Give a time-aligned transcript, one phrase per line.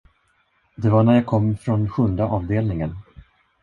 [0.77, 2.95] Det var när jag kom från sjunde avdelningen.